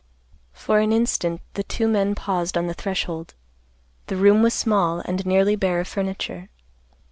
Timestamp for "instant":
0.91-1.41